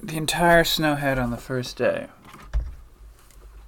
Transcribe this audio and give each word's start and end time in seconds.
the 0.00 0.16
entire 0.16 0.64
snowhead 0.64 1.22
on 1.22 1.30
the 1.30 1.36
first 1.36 1.76
day. 1.76 2.06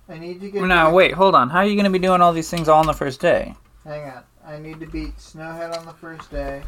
I 0.08 0.18
need 0.18 0.41
to 0.41 0.50
get. 0.50 0.62
Now, 0.62 0.92
wait, 0.92 1.12
hold 1.12 1.34
on. 1.34 1.50
How 1.50 1.58
are 1.58 1.67
you 1.67 1.75
going 1.75 1.84
to 1.84 1.91
be 1.91 1.99
doing 1.99 2.20
all 2.20 2.33
these 2.33 2.50
things 2.50 2.68
all 2.68 2.81
on 2.81 2.86
the 2.86 2.92
first 2.92 3.20
day? 3.20 3.54
Hang 3.84 4.10
on. 4.10 4.22
I 4.45 4.58
need 4.58 4.81
to 4.81 4.86
beat 4.86 5.17
Snowhead 5.18 5.77
on 5.79 5.86
the 5.86 5.93
first 5.93 6.31
day. 6.31 6.63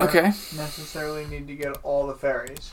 Okay. 0.00 0.22
Necessarily 0.22 1.26
need 1.26 1.46
to 1.48 1.54
get 1.54 1.76
all 1.82 2.06
the 2.06 2.14
fairies. 2.14 2.72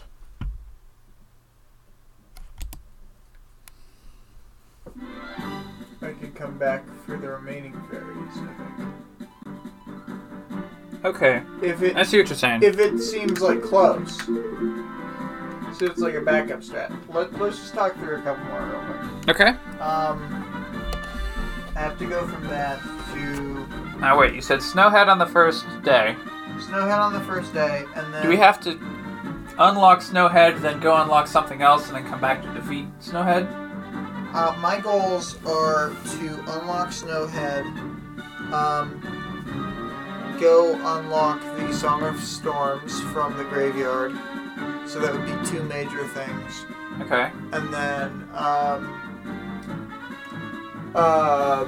I 6.02 6.12
could 6.14 6.34
come 6.36 6.58
back 6.58 6.86
for 7.06 7.18
the 7.18 7.28
remaining 7.28 7.74
fairies. 7.92 8.38
I 8.38 8.48
think. 8.78 8.94
Okay. 11.04 11.44
If 11.62 11.82
it 11.82 11.98
I 11.98 12.04
see 12.04 12.18
what 12.20 12.30
you're 12.30 12.38
saying. 12.38 12.64
if 12.64 12.80
it 12.80 13.00
seems 13.00 13.42
like 13.42 13.62
close, 13.62 14.18
so 15.78 15.86
it's 15.86 16.00
like 16.00 16.16
a 16.16 16.22
backup 16.22 16.62
strat. 16.62 16.92
Let, 17.14 17.38
let's 17.40 17.58
just 17.58 17.74
talk 17.74 17.96
through 17.96 18.18
a 18.18 18.22
couple 18.22 18.44
more 18.46 18.62
real 18.62 18.82
quick. 18.82 19.30
Okay. 19.36 19.50
Um, 19.80 20.44
I 21.76 21.80
have 21.80 21.98
to 22.00 22.06
go 22.06 22.28
from 22.28 22.48
that 22.48 22.80
to 23.14 24.00
Now, 24.00 24.20
wait, 24.20 24.34
you 24.34 24.42
said 24.42 24.60
snowhead 24.60 25.08
on 25.08 25.20
the 25.20 25.28
first 25.28 25.66
day. 25.84 26.16
Snowhead 26.58 27.00
on 27.00 27.14
the 27.14 27.22
first 27.22 27.54
day, 27.54 27.86
and 27.96 28.14
then 28.14 28.24
Do 28.24 28.30
we 28.30 28.38
have 28.38 28.60
to 28.62 28.72
unlock 29.60 30.00
snowhead, 30.00 30.62
then 30.62 30.80
go 30.80 31.00
unlock 31.02 31.28
something 31.28 31.62
else, 31.62 31.88
and 31.88 31.98
then 31.98 32.08
come 32.08 32.20
back 32.20 32.42
to 32.42 32.54
defeat 32.54 32.88
snowhead? 33.00 33.68
Uh, 34.34 34.56
my 34.60 34.80
goals 34.80 35.38
are 35.46 35.90
to 36.20 36.60
unlock 36.60 36.90
Snowhead, 36.90 37.64
um, 38.52 40.38
go 40.40 40.74
unlock 40.76 41.42
the 41.58 41.74
Song 41.74 42.04
of 42.04 42.20
Storms 42.20 43.02
from 43.02 43.38
the 43.38 43.46
graveyard. 43.46 44.12
So 44.88 45.00
that 45.00 45.14
would 45.14 45.26
be 45.26 45.50
two 45.50 45.62
major 45.64 46.08
things. 46.08 46.66
Okay. 47.02 47.30
And 47.52 47.74
then, 47.74 48.28
um, 48.34 49.04
uh, 50.96 51.66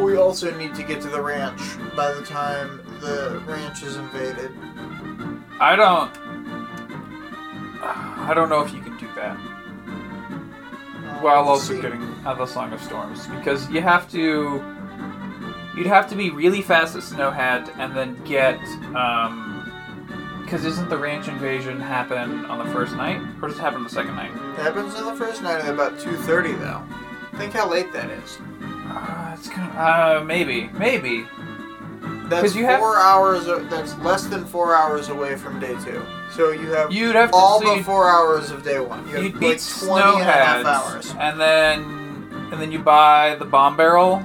we 0.00 0.16
also 0.16 0.50
need 0.58 0.74
to 0.74 0.82
get 0.82 1.00
to 1.02 1.08
the 1.08 1.20
ranch 1.20 1.60
by 1.96 2.12
the 2.12 2.22
time 2.22 2.80
the 3.00 3.42
ranch 3.46 3.82
is 3.82 3.96
invaded. 3.96 4.50
I 5.60 5.74
don't. 5.76 6.10
I 7.80 8.32
don't 8.34 8.48
know 8.48 8.60
if 8.62 8.72
you 8.74 8.80
can 8.80 8.96
do 8.98 9.06
that 9.14 9.36
Uh, 9.36 11.20
while 11.20 11.48
also 11.48 11.74
see. 11.74 11.80
getting 11.80 12.02
uh, 12.26 12.34
the 12.34 12.44
Song 12.46 12.72
of 12.72 12.82
Storms 12.82 13.26
because 13.28 13.68
you 13.70 13.80
have 13.80 14.10
to. 14.12 14.62
You'd 15.76 15.86
have 15.86 16.08
to 16.10 16.16
be 16.16 16.30
really 16.30 16.60
fast 16.60 16.96
at 16.96 17.02
Snowhead 17.02 17.70
and 17.78 17.96
then 17.96 18.22
get. 18.24 18.58
um 18.94 19.54
Because 20.48 20.64
isn't 20.64 20.88
the 20.88 20.96
ranch 20.96 21.28
invasion 21.28 21.78
happen 21.78 22.46
on 22.46 22.66
the 22.66 22.72
first 22.72 22.96
night, 22.96 23.20
or 23.42 23.48
does 23.48 23.58
it 23.58 23.60
happen 23.60 23.76
on 23.80 23.84
the 23.84 23.90
second 23.90 24.16
night? 24.16 24.30
It 24.30 24.62
happens 24.62 24.94
on 24.94 25.04
the 25.04 25.14
first 25.14 25.42
night 25.42 25.60
at 25.62 25.68
about 25.68 25.98
2.30 25.98 26.58
though. 26.58 26.82
Think 27.36 27.52
how 27.52 27.68
late 27.68 27.92
that 27.92 28.08
is. 28.08 28.38
Uh, 28.88 29.34
it's 29.38 29.50
kind 29.50 29.70
of, 29.70 30.22
uh, 30.22 30.24
maybe, 30.24 30.70
maybe. 30.78 31.26
That's 32.30 32.54
you 32.54 32.64
have- 32.64 32.80
four 32.80 32.96
hours. 32.96 33.44
That's 33.68 33.94
less 33.98 34.24
than 34.24 34.46
four 34.46 34.74
hours 34.74 35.10
away 35.10 35.36
from 35.36 35.60
day 35.60 35.76
two. 35.84 36.02
So 36.34 36.52
you 36.52 36.70
have 36.70 36.90
You'd 36.90 37.14
have 37.14 37.28
all 37.34 37.60
but 37.62 37.82
four 37.84 38.08
hours 38.08 38.50
of 38.50 38.62
day 38.64 38.80
one. 38.80 39.06
You 39.06 39.16
have 39.16 39.24
You'd 39.24 39.38
beat 39.38 39.46
like 39.48 39.86
20 39.86 40.12
and 40.12 40.20
a 40.22 40.24
half 40.24 40.64
hours. 40.64 41.14
and 41.18 41.38
then 41.38 41.82
and 42.52 42.58
then 42.62 42.72
you 42.72 42.78
buy 42.78 43.36
the 43.38 43.44
bomb 43.44 43.76
barrel, 43.76 44.22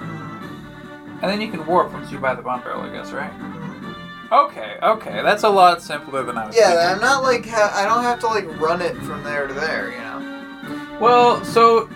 and 0.00 1.22
then 1.22 1.40
you 1.40 1.48
can 1.48 1.64
warp 1.64 1.92
once 1.92 2.10
you 2.10 2.18
buy 2.18 2.34
the 2.34 2.42
bomb 2.42 2.60
barrel, 2.62 2.80
I 2.80 2.90
guess, 2.90 3.12
right? 3.12 3.30
Okay, 4.34 4.78
okay, 4.82 5.22
that's 5.22 5.44
a 5.44 5.48
lot 5.48 5.80
simpler 5.80 6.24
than 6.24 6.36
I 6.36 6.48
was 6.48 6.56
Yeah, 6.56 6.70
thinking. 6.70 6.86
I'm 6.88 7.00
not 7.00 7.22
like 7.22 7.46
ha- 7.46 7.72
I 7.72 7.84
don't 7.84 8.02
have 8.02 8.18
to 8.20 8.26
like 8.26 8.60
run 8.60 8.82
it 8.82 8.96
from 8.96 9.22
there 9.22 9.46
to 9.46 9.54
there. 9.54 9.92
You 9.92 9.98
know. 9.98 10.98
Well, 11.00 11.44
so 11.44 11.88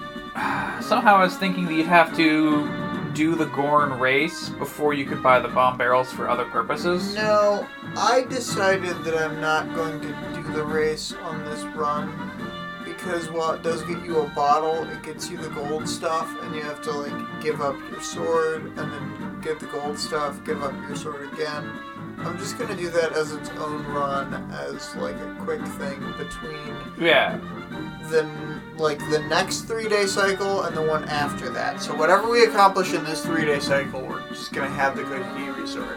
somehow 0.81 1.16
I 1.16 1.25
was 1.25 1.37
thinking 1.37 1.66
that 1.66 1.75
you'd 1.75 1.87
have 1.87 2.16
to 2.16 2.69
do 3.12 3.34
the 3.34 3.47
Goron 3.47 3.99
race 3.99 4.50
before 4.50 4.94
you 4.94 5.04
could 5.04 5.21
buy 5.21 5.41
the 5.41 5.49
bomb 5.49 5.76
barrels 5.76 6.12
for 6.12 6.28
other 6.28 6.44
purposes. 6.44 7.16
No, 7.16 7.66
I 7.97 8.25
decided 8.28 9.03
that 9.03 9.16
I'm 9.16 9.41
not 9.41 9.75
going 9.75 10.00
to 10.00 10.09
do 10.34 10.53
the 10.53 10.62
race 10.65 11.12
on 11.25 11.44
this 11.44 11.65
run 11.75 12.12
because 12.84 13.28
while 13.31 13.53
it 13.53 13.65
does 13.65 13.82
get 13.82 14.05
you 14.05 14.20
a 14.20 14.28
bottle, 14.28 14.84
it 14.84 15.03
gets 15.03 15.28
you 15.28 15.38
the 15.38 15.49
gold 15.49 15.88
stuff, 15.88 16.28
and 16.43 16.55
you 16.55 16.62
have 16.62 16.81
to 16.82 16.93
like 16.93 17.43
give 17.43 17.60
up 17.60 17.76
your 17.91 18.00
sword 18.00 18.62
and 18.62 18.76
then 18.93 19.41
get 19.41 19.59
the 19.59 19.66
gold 19.66 19.99
stuff, 19.99 20.44
give 20.44 20.62
up 20.62 20.72
your 20.87 20.94
sword 20.94 21.32
again. 21.32 21.69
I'm 22.21 22.37
just 22.39 22.59
gonna 22.59 22.77
do 22.77 22.91
that 22.91 23.12
as 23.12 23.33
its 23.33 23.51
own 23.51 23.84
run, 23.87 24.33
as 24.53 24.95
like 24.97 25.15
a 25.17 25.37
quick 25.41 25.62
thing 25.79 26.01
between 26.19 26.75
Yeah. 26.99 27.39
the 28.11 28.29
like 28.77 28.99
the 29.11 29.21
next 29.29 29.62
three 29.62 29.89
day 29.89 30.06
cycle 30.06 30.62
and 30.62 30.77
the 30.77 30.83
one 30.83 31.05
after 31.05 31.49
that. 31.51 31.81
So 31.81 31.95
whatever 31.95 32.29
we 32.29 32.45
accomplish 32.45 32.93
in 32.95 33.05
this 33.05 33.25
three 33.25 33.45
day 33.45 33.59
cycle, 33.61 34.01
we're 34.03 34.27
just 34.29 34.53
gonna 34.53 34.69
have 34.69 34.97
the 34.97 35.03
Kokiri 35.03 35.56
Resort. 35.61 35.97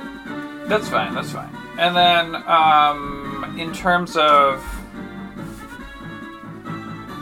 That's 0.67 0.87
fine. 0.87 1.13
That's 1.13 1.31
fine. 1.31 1.49
And 1.77 1.95
then, 1.95 2.35
um, 2.47 3.55
in 3.57 3.73
terms 3.73 4.15
of, 4.15 4.63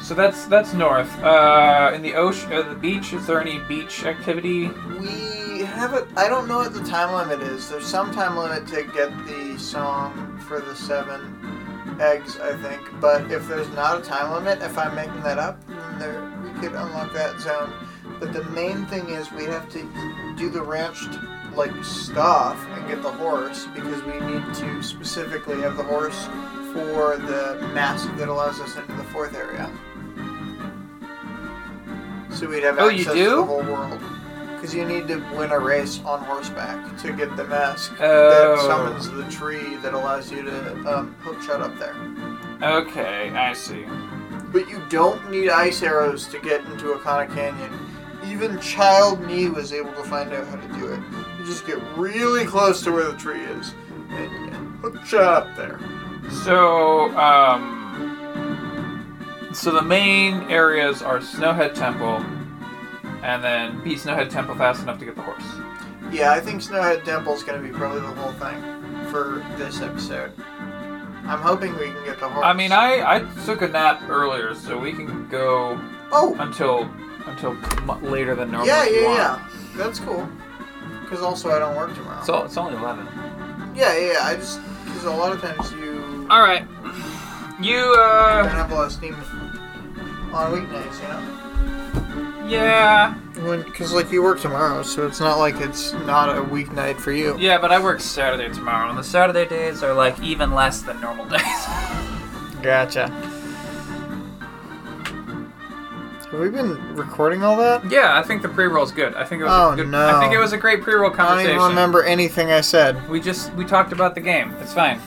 so 0.01 0.13
that's 0.15 0.45
that's 0.45 0.73
north. 0.73 1.11
Uh, 1.23 1.91
in 1.93 2.01
the 2.01 2.13
ocean, 2.15 2.51
uh, 2.53 2.61
the 2.63 2.75
beach. 2.75 3.13
Is 3.13 3.27
there 3.27 3.39
any 3.41 3.59
beach 3.67 4.05
activity? 4.05 4.67
We 4.99 5.58
have 5.79 5.93
it. 5.93 6.05
I 6.17 6.27
don't 6.27 6.47
know 6.47 6.57
what 6.57 6.73
the 6.73 6.83
time 6.83 7.13
limit 7.15 7.45
is. 7.47 7.69
There's 7.69 7.85
some 7.85 8.11
time 8.11 8.37
limit 8.37 8.67
to 8.67 8.83
get 8.93 9.09
the 9.25 9.57
song 9.57 10.37
for 10.47 10.59
the 10.59 10.75
seven 10.75 11.97
eggs, 12.01 12.37
I 12.39 12.55
think. 12.61 12.81
But 12.99 13.31
if 13.31 13.47
there's 13.47 13.69
not 13.69 13.99
a 13.99 14.01
time 14.01 14.31
limit, 14.33 14.61
if 14.61 14.77
I'm 14.77 14.93
making 14.95 15.21
that 15.23 15.39
up, 15.39 15.65
then 15.67 15.99
there 15.99 16.31
we 16.43 16.49
could 16.59 16.73
unlock 16.75 17.13
that 17.13 17.39
zone. 17.39 17.71
But 18.19 18.33
the 18.33 18.43
main 18.45 18.85
thing 18.87 19.09
is 19.09 19.31
we 19.31 19.45
have 19.45 19.69
to 19.69 20.35
do 20.37 20.49
the 20.49 20.61
ranched 20.61 21.17
like 21.55 21.71
stuff 21.83 22.63
and 22.71 22.87
get 22.87 23.01
the 23.01 23.11
horse 23.11 23.65
because 23.73 24.03
we 24.03 24.19
need 24.19 24.43
to 24.55 24.83
specifically 24.83 25.61
have 25.61 25.77
the 25.77 25.83
horse 25.83 26.25
for 26.73 27.17
the 27.17 27.57
mask 27.73 28.09
that 28.17 28.27
allows 28.27 28.59
us 28.59 28.75
into 28.75 28.93
the 28.93 29.03
fourth 29.05 29.33
area. 29.35 29.69
So 32.31 32.47
we'd 32.47 32.63
have 32.63 32.77
Oh, 32.79 32.89
you 32.89 32.99
access 32.99 33.13
do? 33.15 33.23
to 33.29 33.35
the 33.37 33.43
whole 33.45 33.63
world. 33.63 33.99
Because 34.59 34.75
you 34.75 34.83
need 34.85 35.07
to 35.07 35.17
win 35.37 35.51
a 35.51 35.59
race 35.59 36.01
on 36.03 36.19
horseback 36.25 36.97
to 37.01 37.13
get 37.13 37.35
the 37.37 37.45
mask 37.45 37.93
Oh. 38.01 38.55
that 38.57 38.65
summons 38.65 39.09
the 39.09 39.23
tree 39.31 39.75
that 39.77 39.93
allows 39.93 40.29
you 40.31 40.41
to 40.43 40.71
um, 40.97 41.15
hookshot 41.23 41.61
up 41.61 41.77
there. 41.79 41.95
Okay, 42.61 43.29
I 43.29 43.53
see. 43.53 43.85
But 44.51 44.67
you 44.69 44.81
don't 44.89 45.31
need 45.31 45.49
ice 45.49 45.81
arrows 45.81 46.27
to 46.27 46.39
get 46.39 46.59
into 46.65 46.93
Ikana 46.93 47.33
Canyon. 47.33 47.71
Even 48.25 48.59
Child 48.59 49.21
Me 49.21 49.47
was 49.49 49.71
able 49.71 49.93
to 49.93 50.03
find 50.03 50.33
out 50.33 50.45
how 50.47 50.57
to 50.57 50.67
do 50.77 50.87
it. 50.91 50.99
You 51.39 51.45
just 51.45 51.65
get 51.65 51.81
really 51.95 52.45
close 52.45 52.81
to 52.83 52.91
where 52.91 53.09
the 53.09 53.17
tree 53.17 53.39
is, 53.41 53.73
and 54.09 54.29
you 54.31 54.49
get 54.49 54.59
hookshot 54.81 55.23
up 55.23 55.55
there. 55.55 55.79
So, 56.43 57.15
um, 57.17 57.77
so 59.53 59.71
the 59.71 59.81
main 59.81 60.41
areas 60.49 61.01
are 61.01 61.19
Snowhead 61.19 61.73
Temple, 61.75 62.23
and 63.23 63.43
then 63.43 63.83
beat 63.83 63.99
Snowhead 63.99 64.29
Temple 64.29 64.55
fast 64.55 64.81
enough 64.83 64.99
to 64.99 65.05
get 65.05 65.15
the 65.15 65.21
horse. 65.21 65.43
Yeah, 66.11 66.31
I 66.31 66.39
think 66.39 66.61
Snowhead 66.61 67.03
Temple 67.03 67.33
is 67.33 67.43
gonna 67.43 67.61
be 67.61 67.69
probably 67.69 68.01
the 68.01 68.07
whole 68.07 68.31
thing 68.33 68.61
for 69.11 69.43
this 69.57 69.81
episode. 69.81 70.31
I'm 71.25 71.39
hoping 71.41 71.73
we 71.77 71.85
can 71.91 72.03
get 72.05 72.19
the 72.19 72.27
horse. 72.29 72.45
I 72.45 72.53
mean, 72.53 72.71
I 72.71 73.17
I 73.17 73.19
took 73.45 73.61
a 73.61 73.67
nap 73.67 74.01
earlier, 74.09 74.55
so 74.55 74.77
we 74.79 74.91
can 74.93 75.27
go 75.29 75.79
Oh, 76.11 76.35
until 76.39 76.89
until 77.27 77.53
later 78.01 78.33
than 78.35 78.49
normal. 78.51 78.67
yeah, 78.67 78.85
yeah, 78.85 79.01
yeah. 79.13 79.49
That's 79.75 79.99
cool. 79.99 80.27
Because 81.01 81.21
also 81.23 81.51
I 81.51 81.59
don't 81.59 81.75
work 81.75 81.93
tomorrow. 81.93 82.23
So 82.23 82.43
it's 82.43 82.57
only 82.57 82.75
eleven. 82.75 83.05
yeah, 83.75 83.95
yeah, 83.97 84.13
yeah. 84.13 84.19
I 84.23 84.35
just 84.35 84.59
because 84.85 85.03
a 85.05 85.11
lot 85.11 85.31
of 85.31 85.41
times 85.41 85.71
you 85.73 86.25
All 86.31 86.41
right, 86.41 86.65
you 87.61 87.77
uh. 87.99 88.41
don't 88.43 88.49
have 88.51 88.71
a 88.71 88.75
lot 88.75 88.85
of 88.87 88.91
steam 88.91 89.13
on 90.33 90.51
weeknights, 90.53 91.01
you 91.01 91.07
know. 91.09 92.28
Yeah, 92.49 93.13
because 93.35 93.93
like 93.93 94.11
you 94.11 94.21
work 94.23 94.39
tomorrow, 94.41 94.81
so 94.83 95.05
it's 95.07 95.19
not 95.19 95.37
like 95.37 95.55
it's 95.61 95.93
not 95.93 96.29
a 96.35 96.41
weeknight 96.41 96.99
for 96.99 97.11
you. 97.11 97.37
yeah, 97.37 97.57
but 97.57 97.71
I 97.71 97.79
work 97.81 97.99
Saturday 98.01 98.53
tomorrow, 98.53 98.89
and 98.89 98.97
the 98.97 99.03
Saturday 99.03 99.47
days 99.47 99.83
are 99.83 99.93
like 99.93 100.19
even 100.21 100.51
less 100.53 100.81
than 100.81 100.99
normal 100.99 101.25
days. 101.29 101.41
Gotcha. 102.61 103.07
Have 106.31 106.39
we 106.39 106.49
been 106.49 106.75
recording 106.95 107.43
all 107.43 107.57
that? 107.57 107.89
yeah, 107.89 108.19
I 108.19 108.21
think 108.23 108.43
the 108.43 108.49
pre-roll's 108.49 108.91
good. 108.91 109.15
I 109.15 109.23
think 109.23 109.41
it 109.41 109.45
was 109.45 109.53
Oh, 109.53 109.71
a 109.71 109.75
good. 109.75 109.87
no. 109.89 110.15
I 110.15 110.19
think 110.19 110.31
it 110.33 110.37
was 110.37 110.53
a 110.53 110.57
great 110.57 110.81
pre-roll 110.83 111.09
conversation. 111.09 111.51
I 111.51 111.53
don't 111.55 111.61
even 111.65 111.69
remember 111.69 112.03
anything 112.03 112.51
I 112.51 112.61
said. 112.61 113.09
We 113.09 113.19
just 113.19 113.51
we 113.55 113.65
talked 113.65 113.91
about 113.93 114.13
the 114.13 114.21
game. 114.21 114.53
It's 114.61 114.73
fine. 114.73 114.99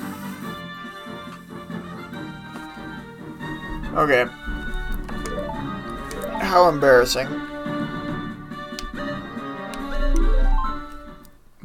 Okay. 3.95 4.27
How 6.53 6.69
embarrassing. 6.69 7.29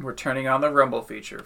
We're 0.00 0.14
turning 0.16 0.48
on 0.48 0.62
the 0.62 0.70
Rumble 0.70 1.02
feature. 1.02 1.44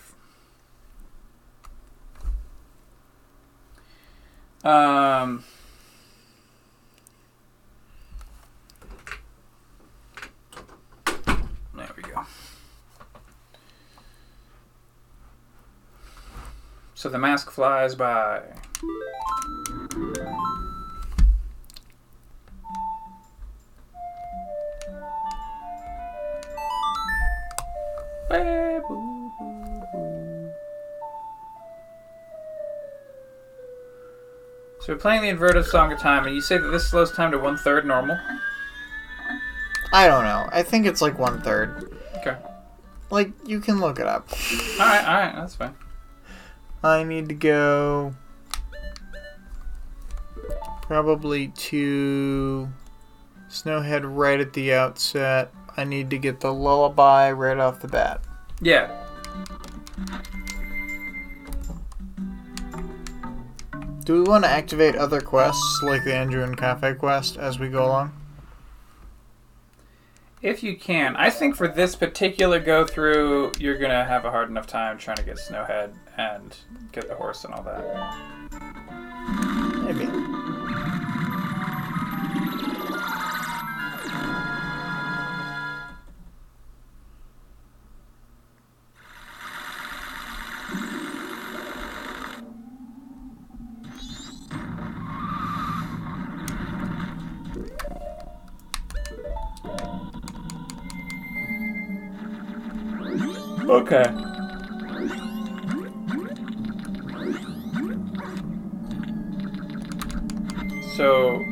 Um. 4.62 5.42
There 11.74 11.90
we 11.96 12.02
go. 12.04 12.24
So 16.94 17.08
the 17.08 17.18
mask 17.18 17.50
flies 17.50 17.96
by. 17.96 18.42
Playing 35.02 35.20
the 35.20 35.28
inverted 35.28 35.66
Song 35.66 35.92
of 35.92 35.98
Time, 35.98 36.26
and 36.26 36.34
you 36.34 36.40
say 36.40 36.56
that 36.56 36.68
this 36.68 36.88
slows 36.88 37.10
time 37.10 37.32
to 37.32 37.38
one 37.38 37.56
third 37.56 37.84
normal. 37.84 38.16
I 39.92 40.06
don't 40.06 40.22
know. 40.22 40.48
I 40.52 40.62
think 40.62 40.86
it's 40.86 41.02
like 41.02 41.18
one 41.18 41.42
third. 41.42 41.98
Okay. 42.18 42.36
Like 43.10 43.32
you 43.44 43.58
can 43.58 43.80
look 43.80 43.98
it 43.98 44.06
up. 44.06 44.28
All 44.30 44.86
right, 44.86 45.04
all 45.04 45.14
right, 45.14 45.34
that's 45.34 45.56
fine. 45.56 45.74
I 46.84 47.02
need 47.02 47.28
to 47.30 47.34
go 47.34 48.14
probably 50.82 51.48
to 51.48 52.68
Snowhead 53.50 54.02
right 54.04 54.38
at 54.38 54.52
the 54.52 54.72
outset. 54.72 55.52
I 55.76 55.82
need 55.82 56.10
to 56.10 56.18
get 56.18 56.40
the 56.40 56.54
lullaby 56.54 57.32
right 57.32 57.58
off 57.58 57.80
the 57.80 57.88
bat. 57.88 58.20
Yeah. 58.60 59.01
Do 64.04 64.14
we 64.14 64.22
want 64.22 64.42
to 64.44 64.50
activate 64.50 64.96
other 64.96 65.20
quests 65.20 65.80
like 65.84 66.02
the 66.02 66.10
Anju 66.10 66.42
and 66.42 66.56
Kafei 66.56 66.98
quest 66.98 67.36
as 67.36 67.60
we 67.60 67.68
go 67.68 67.84
along? 67.84 68.12
If 70.40 70.64
you 70.64 70.76
can, 70.76 71.14
I 71.14 71.30
think 71.30 71.54
for 71.54 71.68
this 71.68 71.94
particular 71.94 72.58
go 72.58 72.84
through, 72.84 73.52
you're 73.60 73.78
gonna 73.78 74.04
have 74.04 74.24
a 74.24 74.30
hard 74.32 74.48
enough 74.50 74.66
time 74.66 74.98
trying 74.98 75.18
to 75.18 75.22
get 75.22 75.36
Snowhead 75.36 75.94
and 76.16 76.56
get 76.90 77.06
the 77.06 77.14
horse 77.14 77.44
and 77.44 77.54
all 77.54 77.62
that. 77.62 77.84
Maybe. 79.84 80.31
Okay. 103.72 104.04
So, 110.96 111.42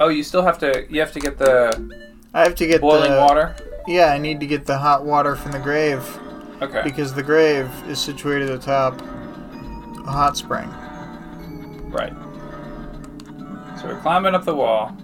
oh, 0.00 0.08
you 0.08 0.22
still 0.22 0.42
have 0.42 0.58
to. 0.60 0.86
You 0.88 1.00
have 1.00 1.12
to 1.12 1.20
get 1.20 1.36
the 1.38 2.06
I 2.32 2.42
have 2.42 2.54
to 2.56 2.66
get 2.66 2.80
boiling 2.80 3.12
the 3.12 3.18
water. 3.18 3.56
Yeah, 3.86 4.12
I 4.12 4.18
need 4.18 4.40
to 4.40 4.46
get 4.46 4.66
the 4.66 4.76
hot 4.76 5.04
water 5.04 5.36
from 5.36 5.52
the 5.52 5.58
grave 5.58 6.04
Okay. 6.60 6.82
because 6.82 7.14
the 7.14 7.22
grave 7.22 7.70
is 7.88 7.98
situated 7.98 8.50
atop 8.50 9.00
a 9.00 10.10
hot 10.10 10.36
spring. 10.36 10.68
Right. 11.90 12.12
So 13.80 13.86
we're 13.88 14.00
climbing 14.00 14.34
up 14.34 14.44
the 14.44 14.54
wall. 14.54 14.96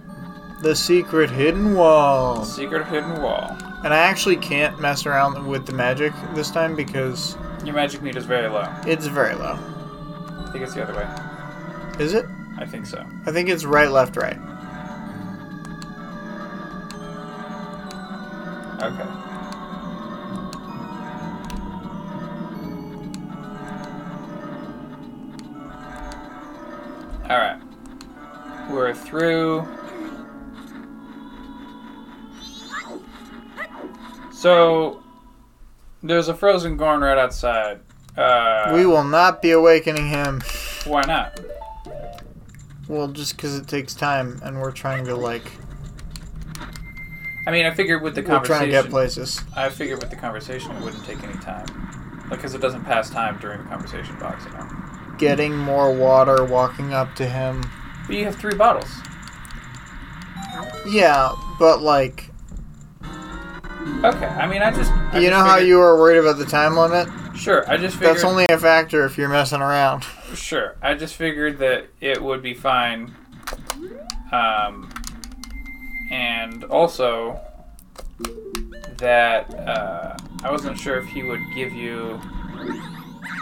The 0.63 0.77
secret 0.77 1.31
hidden 1.31 1.75
wall. 1.75 2.45
Secret 2.45 2.87
hidden 2.87 3.23
wall. 3.23 3.57
And 3.85 3.93
I 3.93 3.99
actually 3.99 4.37
can't 4.37 4.79
mess 4.81 5.07
around 5.07 5.47
with 5.47 5.67
the 5.67 5.73
magic 5.73 6.13
this 6.35 6.51
time 6.51 6.77
because 6.77 7.37
Your 7.65 7.75
magic 7.75 8.01
meter 8.03 8.19
is 8.19 8.25
very 8.25 8.49
low. 8.49 8.69
it's 8.87 9.07
very 9.07 9.35
low. 9.35 9.59
I 9.59 10.51
think 10.53 10.65
it's 10.65 10.75
the 10.75 10.83
other 10.83 10.95
way. 10.95 12.05
Is 12.05 12.15
it? 12.15 12.27
I 12.59 12.65
think 12.67 12.87
so. 12.87 13.05
I 13.27 13.33
think 13.33 13.49
it's 13.49 13.65
right, 13.65 13.91
left, 13.91 14.17
right. 14.17 14.39
Okay. 18.83 19.09
Alright. 27.31 27.61
We're 28.71 28.95
through. 28.95 29.67
So, 34.43 35.01
there's 36.03 36.27
a 36.27 36.35
frozen 36.35 36.77
Goron 36.77 37.01
right 37.01 37.17
outside. 37.17 37.79
Uh, 38.17 38.73
we 38.75 38.85
will 38.85 39.05
not 39.05 39.41
be 39.41 39.53
awakening 39.53 40.09
him. 40.09 40.43
Why 40.85 41.03
not? 41.03 41.39
Well, 42.89 43.07
just 43.07 43.37
because 43.37 43.57
it 43.57 43.69
takes 43.69 43.95
time 43.95 44.41
and 44.43 44.61
we're 44.61 44.73
trying 44.73 45.05
to, 45.05 45.15
like, 45.15 45.45
I 47.47 47.53
mean, 47.53 47.67
I 47.67 47.71
figured 47.71 48.03
with 48.03 48.17
the 48.17 48.23
we're 48.23 48.31
conversation. 48.31 48.57
trying 48.57 48.67
to 48.67 48.83
get 48.83 48.91
places. 48.91 49.41
I 49.55 49.69
figured 49.69 50.01
with 50.01 50.11
the 50.11 50.17
conversation 50.17 50.73
it 50.73 50.83
wouldn't 50.83 51.05
take 51.05 51.23
any 51.23 51.35
time. 51.35 51.67
Like, 52.29 52.41
because 52.41 52.55
it 52.57 52.61
doesn't 52.61 52.83
pass 52.83 53.11
time 53.11 53.39
during 53.39 53.63
the 53.63 53.69
conversation 53.69 54.19
box, 54.19 54.45
you 54.45 54.51
know? 54.55 54.69
Getting 55.19 55.57
more 55.57 55.95
water, 55.95 56.43
walking 56.43 56.93
up 56.93 57.15
to 57.15 57.27
him. 57.27 57.63
But 58.09 58.17
you 58.17 58.25
have 58.25 58.35
three 58.35 58.57
bottles. 58.57 58.93
Yeah, 60.85 61.33
but, 61.61 61.81
like, 61.81 62.32
Okay, 64.05 64.27
I 64.27 64.47
mean, 64.47 64.63
I 64.63 64.71
just. 64.71 64.91
I 64.93 65.19
you 65.19 65.29
just 65.29 65.31
know 65.31 65.45
how 65.45 65.55
figured- 65.55 65.69
you 65.69 65.79
were 65.79 65.97
worried 65.99 66.19
about 66.19 66.39
the 66.39 66.45
time 66.47 66.77
limit? 66.77 67.09
Sure, 67.37 67.69
I 67.71 67.77
just 67.77 67.97
figured. 67.97 68.17
That's 68.17 68.25
only 68.25 68.45
a 68.47 68.59
factor 68.59 69.05
if 69.05 69.17
you're 69.17 69.29
messing 69.29 69.61
around. 69.61 70.05
Sure, 70.35 70.77
I 70.83 70.95
just 70.95 71.15
figured 71.15 71.59
that 71.59 71.87
it 72.01 72.23
would 72.23 72.43
be 72.43 72.55
fine. 72.55 73.15
Um, 74.33 74.91
and 76.11 76.65
also 76.65 77.41
that 78.99 79.53
uh, 79.55 80.17
I 80.45 80.51
wasn't 80.51 80.79
sure 80.79 80.99
if 80.99 81.07
he 81.09 81.23
would 81.23 81.41
give 81.55 81.73
you 81.73 82.21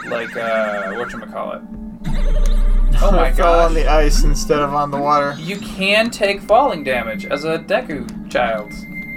like 0.07 0.35
uh, 0.35 0.93
what 0.93 1.09
call 1.31 1.53
it. 1.53 1.61
Oh 3.03 3.09
my 3.11 3.29
I 3.29 3.33
fell 3.33 3.61
on 3.61 3.73
the 3.73 3.87
ice 3.87 4.23
instead 4.23 4.59
of 4.59 4.75
on 4.75 4.91
the 4.91 4.97
water. 4.97 5.35
You 5.39 5.57
can 5.57 6.11
take 6.11 6.39
falling 6.39 6.83
damage 6.83 7.25
as 7.25 7.45
a 7.45 7.57
Deku 7.57 8.31
child. 8.31 8.71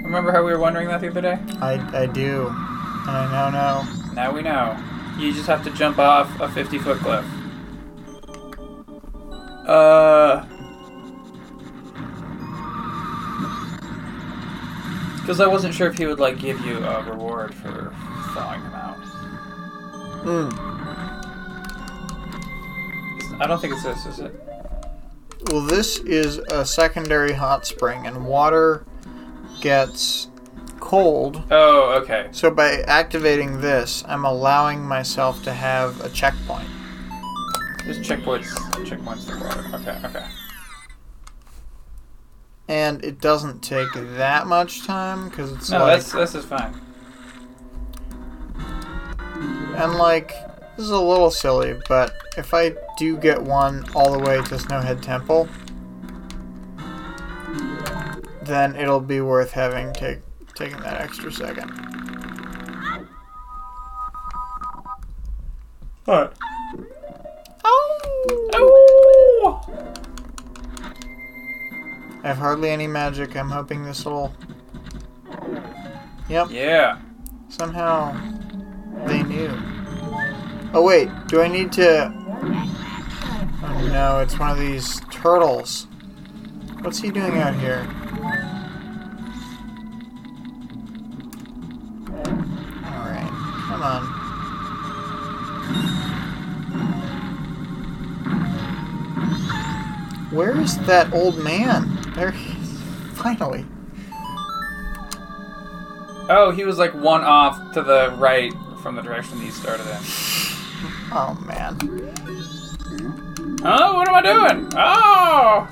Remember 0.05 0.31
how 0.31 0.43
we 0.43 0.51
were 0.51 0.59
wondering 0.59 0.87
that 0.87 1.01
the 1.01 1.09
other 1.09 1.21
day? 1.21 1.39
I, 1.59 2.03
I 2.03 2.05
do. 2.05 2.47
And 2.47 3.09
I 3.09 3.29
now 3.31 3.49
know. 3.49 4.13
Now 4.13 4.31
we 4.33 4.41
know. 4.43 4.77
You 5.19 5.33
just 5.33 5.47
have 5.47 5.63
to 5.63 5.71
jump 5.71 5.97
off 5.97 6.39
a 6.39 6.47
50 6.47 6.77
foot 6.79 6.99
cliff. 6.99 7.25
Uh. 9.67 10.45
Because 15.21 15.39
I 15.41 15.47
wasn't 15.47 15.73
sure 15.73 15.87
if 15.87 15.97
he 15.97 16.05
would, 16.05 16.19
like, 16.19 16.37
give 16.37 16.59
you 16.61 16.77
a 16.77 17.01
reward 17.03 17.55
for 17.55 17.91
thawing 18.35 18.61
him 18.61 18.73
out. 18.75 18.97
Mm. 20.23 20.51
It's- 23.17 23.31
I 23.41 23.47
don't 23.47 23.59
think 23.59 23.73
it's 23.73 23.83
this, 23.83 24.05
is 24.05 24.19
it? 24.19 24.39
Well, 25.51 25.61
this 25.61 25.97
is 25.97 26.37
a 26.37 26.63
secondary 26.63 27.33
hot 27.33 27.65
spring, 27.65 28.05
and 28.05 28.25
water 28.27 28.85
gets 29.65 30.27
cold. 30.79 31.41
Oh, 31.49 31.99
okay. 31.99 32.27
So 32.31 32.51
by 32.51 32.81
activating 32.85 33.61
this, 33.61 34.03
I'm 34.07 34.23
allowing 34.23 34.85
myself 34.85 35.41
to 35.45 35.51
have 35.51 35.99
a 36.01 36.09
checkpoint. 36.09 36.67
There's 37.83 37.97
checkpoints. 37.97 38.45
Checkpoints 38.85 39.25
the 39.25 39.43
water. 39.43 39.65
Okay, 39.73 39.99
okay. 40.07 40.27
And 42.67 43.03
it 43.03 43.19
doesn't 43.19 43.61
take 43.61 43.91
that 43.95 44.45
much 44.45 44.85
time 44.85 45.29
because 45.29 45.51
it's 45.51 45.71
No, 45.71 45.79
like 45.79 45.97
that's 46.03 46.11
this 46.11 46.35
is 46.35 46.45
fine. 46.45 46.79
and 49.77 49.95
like 49.95 50.27
this 50.77 50.85
is 50.85 50.91
a 50.91 50.99
little 50.99 51.31
silly, 51.31 51.79
but 51.89 52.13
if 52.37 52.53
I 52.53 52.75
do 52.99 53.17
get 53.17 53.41
one 53.41 53.83
all 53.95 54.11
the 54.11 54.19
way 54.19 54.35
to 54.37 54.55
Snowhead 54.57 55.01
Temple, 55.01 55.49
then 58.45 58.75
it'll 58.75 58.99
be 58.99 59.21
worth 59.21 59.51
having 59.51 59.93
take 59.93 60.19
taking 60.55 60.79
that 60.79 61.01
extra 61.01 61.31
second. 61.31 61.69
What? 66.05 66.35
Oh! 67.63 68.49
Oh! 68.53 69.61
I 72.23 72.27
have 72.27 72.37
hardly 72.37 72.69
any 72.69 72.87
magic. 72.87 73.35
I'm 73.35 73.49
hoping 73.49 73.83
this 73.83 74.05
will. 74.05 74.33
Yep. 76.29 76.47
Yeah. 76.51 76.99
Somehow 77.49 78.13
they 79.05 79.23
knew. 79.23 79.51
Oh 80.73 80.83
wait, 80.83 81.09
do 81.27 81.41
I 81.41 81.47
need 81.47 81.71
to? 81.73 82.11
Oh 83.63 83.89
No, 83.91 84.19
it's 84.19 84.37
one 84.37 84.49
of 84.51 84.59
these 84.59 85.01
turtles. 85.11 85.87
What's 86.85 86.99
he 86.99 87.09
doing 87.09 87.39
out 87.39 87.55
here? 87.55 87.87
Alright, 92.85 93.31
come 93.65 93.81
on. 93.81 94.05
Where 100.29 100.55
is 100.61 100.77
that 100.85 101.11
old 101.11 101.43
man? 101.43 101.97
There 102.13 102.29
he 102.29 102.51
is. 102.51 102.79
Finally. 103.15 103.65
Oh, 106.29 106.53
he 106.55 106.65
was 106.65 106.77
like 106.77 106.93
one 106.93 107.23
off 107.23 107.73
to 107.73 107.81
the 107.81 108.13
right 108.19 108.53
from 108.83 108.95
the 108.95 109.01
direction 109.01 109.41
he 109.41 109.49
started 109.49 109.87
in. 109.87 109.97
Oh 111.11 111.33
man. 111.45 111.77
Oh, 113.63 113.95
what 113.95 114.07
am 114.07 114.15
I 114.15 114.21
doing? 114.21 114.71
Oh! 114.75 115.67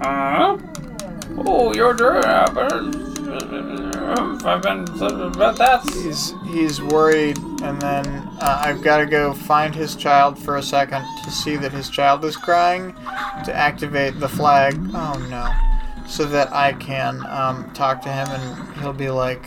Uh, 0.00 0.58
oh, 1.38 1.74
you're 1.74 1.94
doing 1.94 2.24
I've 4.42 4.62
been 4.62 4.88
about 5.00 5.56
that. 5.56 5.82
He's 5.92 6.34
he's 6.46 6.80
worried, 6.82 7.38
and 7.62 7.80
then 7.80 8.06
uh, 8.40 8.62
I've 8.64 8.82
got 8.82 8.98
to 8.98 9.06
go 9.06 9.32
find 9.32 9.74
his 9.74 9.94
child 9.94 10.38
for 10.38 10.56
a 10.56 10.62
second 10.62 11.04
to 11.24 11.30
see 11.30 11.56
that 11.56 11.72
his 11.72 11.90
child 11.90 12.24
is 12.24 12.36
crying, 12.36 12.94
to 13.44 13.52
activate 13.54 14.18
the 14.18 14.28
flag. 14.28 14.74
Oh 14.94 15.26
no, 15.30 15.52
so 16.08 16.24
that 16.24 16.52
I 16.52 16.72
can 16.72 17.24
um, 17.26 17.70
talk 17.72 18.02
to 18.02 18.12
him, 18.12 18.28
and 18.28 18.78
he'll 18.78 18.92
be 18.92 19.10
like, 19.10 19.46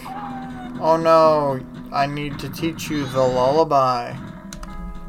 "Oh 0.79 0.97
no, 1.01 1.59
I 1.91 2.05
need 2.05 2.39
to 2.39 2.49
teach 2.49 2.89
you 2.89 3.05
the 3.07 3.23
lullaby." 3.23 4.15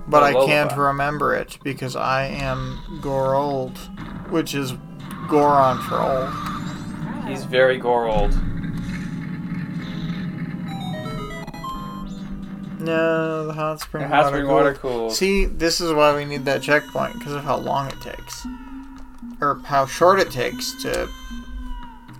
But 0.06 0.32
The 0.32 0.38
I 0.38 0.46
can't 0.46 0.76
remember 0.76 1.34
it 1.34 1.58
because 1.62 1.96
I 1.96 2.26
am 2.26 2.78
Gorold, 3.00 3.76
which 4.30 4.54
is 4.54 4.74
Goron 5.28 5.78
for 5.83 6.00
old. 6.00 7.28
He's 7.28 7.45
very 7.45 7.78
gore 7.78 8.07
old. 8.07 8.33
No, 12.81 13.47
the 13.47 13.52
hot 13.54 13.81
spring 13.81 14.02
The 14.02 14.09
hot 14.09 14.25
water 14.25 14.28
spring 14.37 14.47
cooled. 14.47 14.54
water 14.57 14.75
cooled. 14.75 15.12
See, 15.12 15.45
this 15.47 15.81
is 15.81 15.93
why 15.93 16.14
we 16.14 16.25
need 16.25 16.45
that 16.45 16.61
checkpoint 16.62 17.14
because 17.14 17.33
of 17.33 17.43
how 17.45 17.57
long 17.57 17.88
it 17.88 18.00
takes, 18.02 18.47
or 19.40 19.61
how 19.64 19.87
short 19.87 20.21
it 20.21 20.31
takes 20.31 20.73
to 20.83 21.09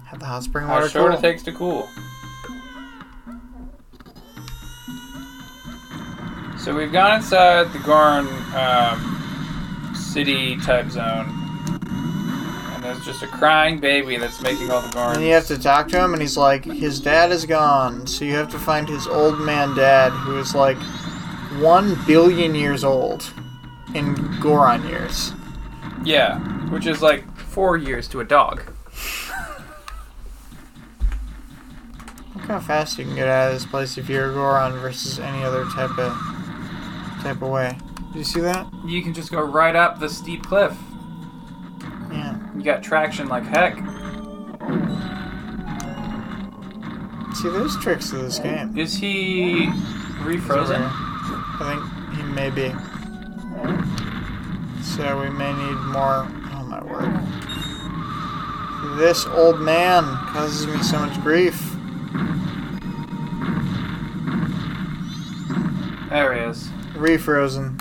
have 0.07 0.21
the 0.21 0.25
hot 0.27 0.43
spring 0.45 0.67
How 0.67 0.75
water 0.75 0.89
short 0.89 1.11
cool. 1.11 1.19
it 1.19 1.23
takes 1.23 1.43
to 1.43 1.53
cool. 1.53 1.89
So 6.59 6.75
we've 6.75 6.93
gone 6.93 7.17
inside 7.17 7.71
the 7.75 7.79
Goron 7.81 8.27
um, 8.55 9.93
city 9.95 10.57
type 10.61 10.89
zone, 10.89 11.27
there's 12.85 13.05
just 13.05 13.23
a 13.23 13.27
crying 13.27 13.81
baby 13.81 14.19
that's 14.19 14.43
making 14.43 14.71
all 14.71 14.83
the 14.83 14.89
Gorons. 14.89 15.17
And 15.17 15.25
you 15.25 15.33
have 15.33 15.47
to 15.47 15.59
talk 15.59 15.89
to 15.89 15.99
him, 15.99 16.13
and 16.13 16.21
he's 16.21 16.37
like, 16.37 16.67
his 16.67 17.01
dad 17.01 17.33
is 17.33 17.47
gone, 17.47 18.07
so 18.07 18.27
you 18.27 18.35
have 18.35 18.51
to 18.51 18.59
find 18.59 18.87
his 18.87 19.07
old 19.07 19.41
man 19.41 19.75
dad, 19.75 20.11
who 20.11 20.39
is 20.39 20.55
like 20.55 20.77
one 21.61 21.99
billion 22.07 22.55
years 22.55 22.85
old 22.85 23.33
in 23.95 24.15
Goron 24.39 24.87
years. 24.87 25.33
Yeah, 26.05 26.39
which 26.69 26.87
is 26.87 27.01
like 27.01 27.25
four 27.39 27.79
years 27.79 28.07
to 28.09 28.21
a 28.21 28.25
dog. 28.25 28.63
Look 32.35 32.45
how 32.45 32.61
fast 32.61 32.99
you 32.99 33.05
can 33.05 33.15
get 33.15 33.29
out 33.29 33.49
of 33.49 33.55
this 33.55 33.65
place 33.65 33.97
if 33.97 34.11
you're 34.11 34.31
a 34.31 34.35
Goron 34.35 34.73
versus 34.81 35.19
any 35.19 35.43
other 35.43 35.65
type 35.71 35.99
of 35.99 36.13
type 37.23 37.41
of 37.41 37.49
way. 37.49 37.79
Did 38.13 38.19
you 38.19 38.25
see 38.25 38.41
that? 38.41 38.67
You 38.85 39.03
can 39.03 39.15
just 39.15 39.31
go 39.31 39.41
right 39.41 39.75
up 39.75 39.99
the 39.99 40.11
steep 40.11 40.43
cliff. 40.43 40.77
Yeah. 42.55 42.59
You 42.59 42.63
got 42.65 42.83
traction 42.83 43.29
like 43.29 43.45
heck. 43.45 43.77
See, 47.37 47.51
there's 47.51 47.77
tricks 47.79 48.11
to 48.11 48.17
this 48.17 48.39
game. 48.39 48.79
Is 48.79 48.97
he 48.97 49.67
refrozen? 50.23 50.81
I 50.81 51.59
think 51.59 52.17
he 52.17 52.23
may 52.33 52.51
be. 52.51 52.73
So 54.83 55.21
we 55.21 55.31
may 55.31 55.53
need 55.53 55.79
more. 55.87 56.29
Oh 56.53 56.65
my 56.69 56.83
word. 56.85 57.13
This 58.99 59.27
old 59.27 59.61
man 59.61 60.05
causes 60.29 60.67
me 60.67 60.81
so 60.83 61.01
much 61.01 61.21
grief. 61.23 61.61
There 66.11 66.33
he 66.35 66.41
is. 66.43 66.69
Refrozen. 66.95 67.77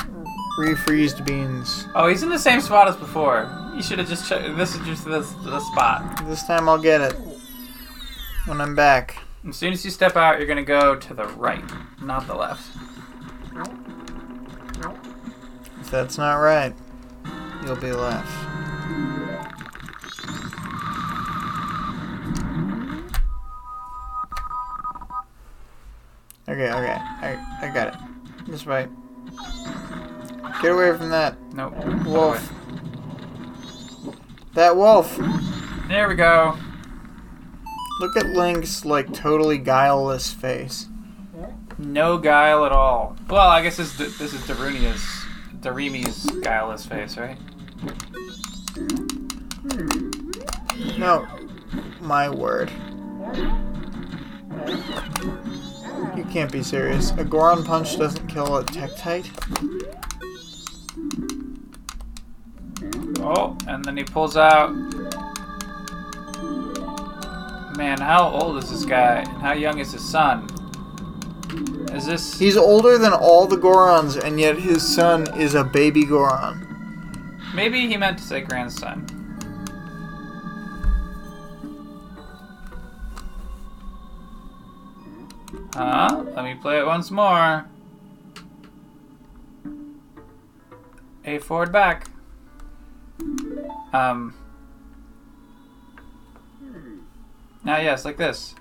Refreezed 0.58 1.24
beans. 1.26 1.86
Oh, 1.94 2.08
he's 2.08 2.24
in 2.24 2.30
the 2.30 2.40
same 2.40 2.62
spot 2.62 2.88
as 2.88 2.96
before. 2.96 3.63
You 3.76 3.82
should 3.82 4.00
have 4.00 4.08
just 4.08 4.28
checked. 4.30 4.56
This 4.56 4.76
is 4.76 4.86
just 4.86 5.06
this 5.06 5.32
the 5.44 5.60
spot. 5.60 6.26
This 6.26 6.44
time 6.46 6.70
I'll 6.70 6.78
get 6.78 7.02
it. 7.02 7.14
When 8.46 8.62
I'm 8.62 8.76
back. 8.76 9.18
As 9.48 9.56
soon 9.56 9.74
as 9.74 9.84
you 9.84 9.92
step 9.92 10.16
out, 10.16 10.38
you're 10.38 10.48
gonna 10.48 10.64
go 10.64 10.96
to 10.96 11.14
the 11.14 11.26
right, 11.30 11.64
not 12.02 12.28
the 12.28 12.36
left. 12.36 12.70
If 15.82 15.92
that's 15.92 16.18
not 16.18 16.36
right, 16.36 16.74
you'll 17.66 17.76
be 17.76 17.92
left. 17.92 18.30
Okay, 26.48 26.72
okay. 26.72 26.98
I, 27.00 27.58
I 27.62 27.68
got 27.74 27.88
it. 27.90 27.96
This 28.48 28.66
way. 28.66 28.88
Get 30.62 30.72
away 30.72 30.96
from 30.98 31.10
that 31.10 31.36
Nope. 31.54 31.74
wolf. 32.06 32.52
That 34.56 34.78
wolf! 34.78 35.18
There 35.88 36.08
we 36.08 36.16
go. 36.16 36.58
Look 38.00 38.16
at 38.18 38.28
Link's, 38.28 38.86
like, 38.86 39.14
totally 39.14 39.58
guileless 39.58 40.32
face. 40.32 40.88
No 41.78 42.18
guile 42.18 42.66
at 42.66 42.72
all. 42.72 43.16
Well, 43.30 43.48
I 43.50 43.64
guess 43.64 43.78
this 43.78 43.98
this 43.98 44.22
is 44.34 44.42
Darunia's, 44.42 45.04
Darmani's 45.60 46.30
guileless 46.42 46.86
face, 46.86 47.18
right? 47.18 47.38
No. 50.98 51.28
My 52.00 52.30
word. 52.30 52.72
You 56.16 56.26
can't 56.26 56.52
be 56.52 56.62
serious. 56.62 57.12
A 57.12 57.24
Goron 57.24 57.64
punch 57.64 57.98
doesn't 57.98 58.28
kill 58.28 58.58
a 58.58 58.64
Tektite? 58.64 59.30
Oh, 63.36 63.58
and 63.68 63.84
then 63.84 63.98
he 63.98 64.04
pulls 64.04 64.38
out. 64.38 64.74
Man, 67.76 68.00
how 68.00 68.30
old 68.30 68.64
is 68.64 68.70
this 68.70 68.86
guy? 68.86 69.22
And 69.22 69.42
how 69.42 69.54
young 69.54 69.80
is 69.80 69.92
his 69.92 70.08
son? 70.08 70.48
Is 71.92 72.06
this? 72.06 72.38
He's 72.38 72.58
older 72.58 73.00
than 73.00 73.12
all 73.12 73.48
the 73.48 73.58
Gorons, 73.58 74.24
and 74.24 74.40
yet 74.40 74.60
his 74.60 74.84
son 74.84 75.26
is 75.40 75.56
a 75.56 75.64
baby 75.64 76.06
Goron. 76.06 77.40
Maybe 77.56 77.88
he 77.88 77.98
meant 77.98 78.20
to 78.20 78.24
say 78.24 78.42
grandson. 78.42 79.08
Huh? 85.74 86.24
Let 86.36 86.46
me 86.46 86.54
play 86.54 86.78
it 86.78 86.86
once 86.86 87.10
more. 87.10 87.66
A 91.26 91.40
forward 91.40 91.72
back. 91.72 92.13
Um. 93.94 94.34
Now, 97.64 97.78
yes, 97.78 98.04
like 98.04 98.18
this. 98.18 98.56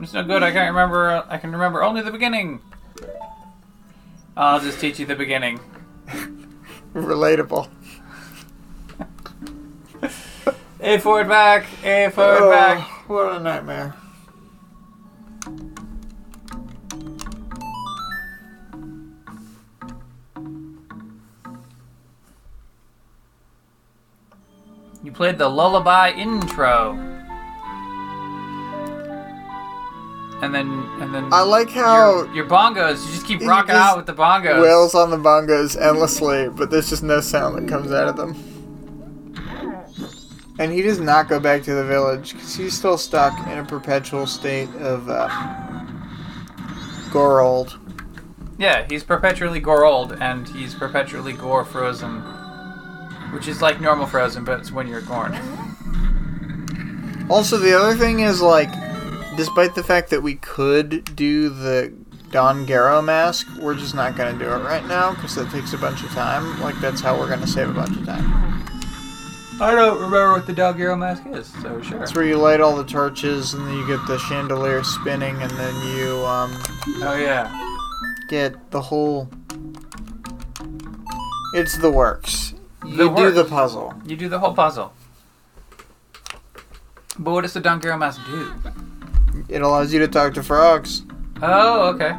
It's 0.00 0.12
no 0.12 0.22
good. 0.22 0.42
I 0.42 0.52
can't 0.52 0.74
remember. 0.74 1.24
I 1.28 1.38
can 1.38 1.52
remember 1.52 1.82
only 1.82 2.02
the 2.02 2.10
beginning. 2.10 2.60
I'll 4.36 4.60
just 4.60 4.80
teach 4.80 5.00
you 5.00 5.06
the 5.06 5.16
beginning. 5.16 5.58
Relatable. 6.94 7.68
A 10.80 10.98
forward 10.98 11.28
back. 11.28 11.66
A 11.84 12.10
forward 12.10 12.42
Oh, 12.42 12.50
back. 12.50 13.08
What 13.08 13.32
a 13.32 13.40
nightmare. 13.40 13.94
Played 25.18 25.36
the 25.36 25.48
lullaby 25.48 26.12
intro. 26.12 26.92
And 30.40 30.54
then, 30.54 30.68
and 31.00 31.12
then. 31.12 31.32
I 31.32 31.42
like 31.42 31.68
how 31.70 32.22
your, 32.22 32.34
your 32.36 32.44
bongos. 32.46 33.04
You 33.04 33.10
just 33.10 33.26
keep 33.26 33.40
rocking 33.40 33.74
just 33.74 33.80
out 33.80 33.96
with 33.96 34.06
the 34.06 34.14
bongos. 34.14 34.62
wails 34.62 34.94
on 34.94 35.10
the 35.10 35.16
bongos 35.16 35.76
endlessly, 35.76 36.48
but 36.48 36.70
there's 36.70 36.88
just 36.88 37.02
no 37.02 37.20
sound 37.20 37.58
that 37.58 37.68
comes 37.68 37.90
out 37.90 38.06
of 38.06 38.16
them. 38.16 38.36
And 40.60 40.70
he 40.72 40.82
does 40.82 41.00
not 41.00 41.28
go 41.28 41.40
back 41.40 41.64
to 41.64 41.74
the 41.74 41.84
village 41.84 42.34
because 42.34 42.54
he's 42.54 42.78
still 42.78 42.96
stuck 42.96 43.36
in 43.48 43.58
a 43.58 43.64
perpetual 43.64 44.24
state 44.24 44.72
of 44.76 45.10
uh, 45.10 45.28
Gorold. 47.10 47.76
Yeah, 48.56 48.86
he's 48.88 49.02
perpetually 49.02 49.58
gore 49.58 49.84
old, 49.84 50.12
and 50.12 50.48
he's 50.48 50.76
perpetually 50.76 51.32
gore 51.32 51.64
frozen, 51.64 52.22
which 53.32 53.48
is 53.48 53.60
like 53.62 53.80
normal 53.80 54.06
frozen, 54.06 54.44
but 54.44 54.60
it's 54.60 54.70
when 54.72 54.86
you're 54.88 55.00
Goron. 55.02 55.34
Also, 57.30 57.58
the 57.58 57.78
other 57.78 57.94
thing 57.94 58.20
is 58.20 58.40
like, 58.40 58.70
despite 59.36 59.74
the 59.74 59.82
fact 59.84 60.10
that 60.10 60.22
we 60.22 60.36
could 60.36 61.14
do 61.14 61.48
the 61.50 61.92
Don 62.30 62.66
Gero 62.66 63.00
mask, 63.02 63.46
we're 63.60 63.74
just 63.74 63.94
not 63.94 64.16
gonna 64.16 64.38
do 64.38 64.44
it 64.46 64.62
right 64.62 64.86
now 64.86 65.14
because 65.14 65.34
that 65.34 65.50
takes 65.50 65.72
a 65.72 65.78
bunch 65.78 66.02
of 66.02 66.10
time. 66.10 66.60
Like 66.60 66.78
that's 66.80 67.00
how 67.00 67.18
we're 67.18 67.28
gonna 67.28 67.46
save 67.46 67.68
a 67.68 67.72
bunch 67.72 67.96
of 67.96 68.04
time. 68.06 68.46
I 69.60 69.74
don't 69.74 69.96
remember 69.96 70.32
what 70.32 70.46
the 70.46 70.52
Don 70.52 70.76
Gero 70.76 70.94
mask 70.96 71.24
is, 71.26 71.52
so 71.62 71.82
sure. 71.82 72.02
It's 72.02 72.14
where 72.14 72.24
you 72.24 72.36
light 72.36 72.60
all 72.60 72.76
the 72.76 72.84
torches 72.84 73.54
and 73.54 73.66
then 73.66 73.74
you 73.74 73.86
get 73.86 74.06
the 74.06 74.16
chandelier 74.18 74.84
spinning 74.84 75.40
and 75.42 75.50
then 75.52 75.74
you 75.96 76.24
um, 76.26 76.52
Oh 77.02 77.16
yeah. 77.18 77.50
get 78.30 78.70
the 78.70 78.80
whole. 78.80 79.28
It's 81.54 81.76
the 81.78 81.90
works. 81.90 82.54
You 82.86 82.96
The 82.96 83.08
do 83.08 83.30
the 83.32 83.44
puzzle. 83.44 83.94
You 84.06 84.16
do 84.16 84.28
the 84.28 84.38
whole 84.38 84.54
puzzle. 84.54 84.92
But 87.18 87.32
what 87.32 87.40
does 87.42 87.52
the 87.52 87.60
Don 87.60 87.80
Gero 87.80 87.96
mask 87.98 88.20
do? 88.26 88.52
It 89.48 89.62
allows 89.62 89.92
you 89.92 89.98
to 90.00 90.08
talk 90.08 90.34
to 90.34 90.42
frogs. 90.42 91.02
Oh, 91.42 91.88
okay. 91.94 92.16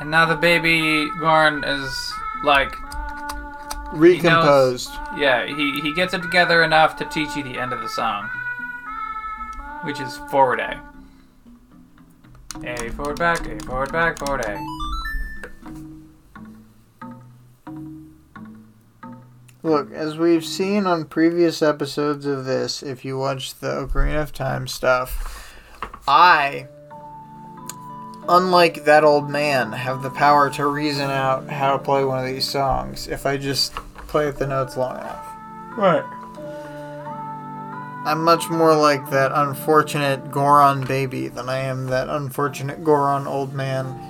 And 0.00 0.10
now 0.10 0.26
the 0.26 0.36
baby 0.36 1.10
Goron 1.18 1.62
is 1.64 2.12
like, 2.42 2.74
Recomposed. 3.92 4.90
yeah, 5.18 5.46
he, 5.46 5.80
he 5.80 5.92
gets 5.94 6.14
it 6.14 6.22
together 6.22 6.62
enough 6.62 6.96
to 6.96 7.04
teach 7.06 7.36
you 7.36 7.42
the 7.42 7.58
end 7.58 7.72
of 7.72 7.80
the 7.80 7.88
song. 7.88 8.28
Which 9.82 10.00
is 10.00 10.16
forward 10.30 10.60
A. 10.60 10.80
A 12.64 12.90
forward 12.92 13.18
back, 13.18 13.46
A 13.46 13.58
forward 13.64 13.92
back, 13.92 14.18
forward 14.18 14.44
A. 14.44 14.58
Look, 19.62 19.92
as 19.92 20.16
we've 20.16 20.44
seen 20.44 20.86
on 20.86 21.04
previous 21.04 21.60
episodes 21.60 22.24
of 22.24 22.46
this, 22.46 22.82
if 22.82 23.04
you 23.04 23.18
watch 23.18 23.54
the 23.56 23.68
Ocarina 23.68 24.22
of 24.22 24.32
Time 24.32 24.66
stuff, 24.66 25.54
I, 26.08 26.66
unlike 28.26 28.84
that 28.86 29.04
old 29.04 29.28
man, 29.28 29.72
have 29.72 30.02
the 30.02 30.08
power 30.08 30.48
to 30.50 30.66
reason 30.66 31.10
out 31.10 31.46
how 31.50 31.76
to 31.76 31.78
play 31.78 32.04
one 32.04 32.18
of 32.18 32.24
these 32.24 32.48
songs 32.48 33.06
if 33.06 33.26
I 33.26 33.36
just 33.36 33.74
play 34.08 34.28
at 34.28 34.38
the 34.38 34.46
notes 34.46 34.78
long 34.78 34.96
enough. 34.96 35.26
Right. 35.76 36.04
I'm 38.06 38.24
much 38.24 38.48
more 38.48 38.74
like 38.74 39.10
that 39.10 39.30
unfortunate 39.34 40.30
Goron 40.30 40.86
baby 40.86 41.28
than 41.28 41.50
I 41.50 41.58
am 41.58 41.88
that 41.88 42.08
unfortunate 42.08 42.82
Goron 42.82 43.26
old 43.26 43.52
man. 43.52 44.09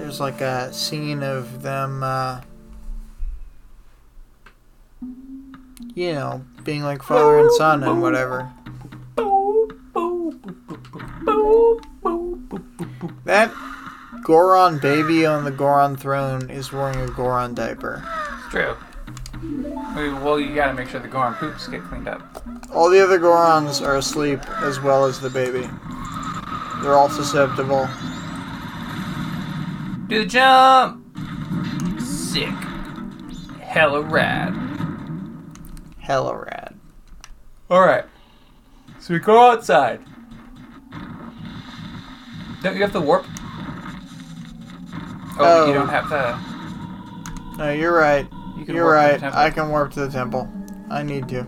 There's 0.00 0.18
like 0.18 0.40
a 0.40 0.72
scene 0.72 1.22
of 1.22 1.60
them, 1.60 2.02
uh, 2.02 2.40
you 5.94 6.14
know, 6.14 6.42
being 6.64 6.82
like 6.82 7.02
father 7.02 7.38
and 7.38 7.52
son 7.52 7.84
and 7.84 8.00
whatever. 8.00 8.50
That 13.24 13.52
Goron 14.24 14.78
baby 14.78 15.26
on 15.26 15.44
the 15.44 15.50
Goron 15.50 15.96
throne 15.96 16.48
is 16.48 16.72
wearing 16.72 16.98
a 17.00 17.08
Goron 17.08 17.54
diaper. 17.54 18.02
It's 18.38 18.48
true. 18.50 18.76
Well, 20.24 20.40
you 20.40 20.54
gotta 20.54 20.72
make 20.72 20.88
sure 20.88 21.00
the 21.00 21.08
Goron 21.08 21.34
poops 21.34 21.68
get 21.68 21.84
cleaned 21.84 22.08
up. 22.08 22.42
All 22.72 22.88
the 22.88 23.04
other 23.04 23.18
Gorons 23.18 23.86
are 23.86 23.96
asleep 23.96 24.40
as 24.62 24.80
well 24.80 25.04
as 25.04 25.20
the 25.20 25.28
baby. 25.28 25.68
They're 26.82 26.96
all 26.96 27.10
susceptible. 27.10 27.86
Do 30.10 30.24
the 30.24 30.26
jump! 30.26 31.06
Sick. 32.00 32.48
Hella 33.60 34.02
rad. 34.02 34.52
Hella 36.00 36.34
rad. 36.34 36.74
Alright. 37.70 38.06
So 38.98 39.14
we 39.14 39.20
go 39.20 39.52
outside. 39.52 40.00
Don't 42.60 42.74
you 42.74 42.82
have 42.82 42.90
to 42.90 43.00
warp? 43.00 43.24
Oh, 45.38 45.38
Oh. 45.38 45.66
you 45.68 45.74
don't 45.74 45.88
oh. 45.88 45.92
have 45.92 46.08
to. 46.08 47.56
No, 47.58 47.70
you're 47.70 47.94
right. 47.94 48.28
You 48.58 48.64
can 48.64 48.74
You're 48.74 48.86
warp 48.86 49.12
to 49.14 49.20
the 49.20 49.26
right. 49.26 49.34
I 49.36 49.50
can 49.50 49.68
warp 49.68 49.92
to 49.92 50.00
the 50.00 50.10
temple. 50.10 50.52
I 50.90 51.04
need 51.04 51.28
to. 51.28 51.46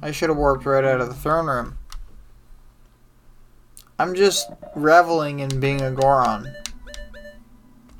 I 0.00 0.12
should 0.12 0.28
have 0.28 0.38
warped 0.38 0.64
right 0.66 0.84
out 0.84 1.00
of 1.00 1.08
the 1.08 1.14
throne 1.14 1.46
room. 1.46 1.75
I'm 3.98 4.14
just 4.14 4.50
reveling 4.74 5.40
in 5.40 5.58
being 5.60 5.80
a 5.80 5.90
Goron. 5.90 6.52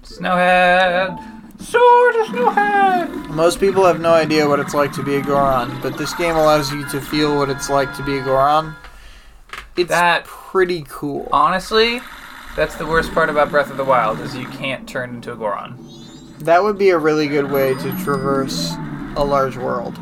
Snowhead! 0.03 1.19
Sword 1.61 2.17
of 2.17 2.27
Snowhead! 2.27 3.29
Most 3.31 3.59
people 3.61 3.85
have 3.85 4.01
no 4.01 4.13
idea 4.13 4.49
what 4.49 4.61
it's 4.61 4.75
like 4.75 4.93
to 4.93 5.03
be 5.03 5.17
a 5.17 5.23
Goron, 5.23 5.81
but 5.83 5.97
this 5.97 6.15
game 6.15 6.37
allows 6.37 6.71
you 6.73 6.87
to 6.91 7.01
feel 7.01 7.37
what 7.39 7.49
it's 7.49 7.71
like 7.71 7.95
to 7.97 8.03
be 8.03 8.19
a 8.19 8.23
Goron. 8.23 8.75
It's 9.77 9.89
That- 9.89 10.25
pretty 10.25 10.85
cool. 10.89 11.29
Honestly, 11.33 12.01
that's 12.55 12.75
the 12.77 12.87
worst 12.87 13.13
part 13.13 13.29
about 13.31 13.51
Breath 13.51 13.71
of 13.71 13.77
the 13.77 13.85
Wild 13.85 14.21
is 14.21 14.37
you 14.37 14.47
can't 14.47 14.89
turn 14.89 15.11
into 15.11 15.33
a 15.33 15.37
Goron. 15.37 15.77
That 16.41 16.63
would 16.63 16.79
be 16.79 16.91
a 16.91 16.99
really 16.99 17.27
good 17.29 17.51
way 17.51 17.75
to 17.75 18.05
traverse 18.05 18.75
a 19.17 19.25
large 19.25 19.57
world 19.57 19.99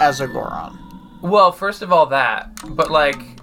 as 0.00 0.20
a 0.20 0.26
Goron. 0.26 0.78
Well, 1.22 1.52
first 1.52 1.82
of 1.82 1.92
all, 1.92 2.06
that. 2.06 2.50
But, 2.74 2.90
like, 2.90 3.35